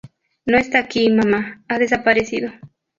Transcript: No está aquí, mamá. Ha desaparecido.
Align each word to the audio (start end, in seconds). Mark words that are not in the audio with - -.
No 0.47 0.57
está 0.57 0.79
aquí, 0.79 1.11
mamá. 1.11 1.63
Ha 1.67 1.77
desaparecido. 1.77 2.51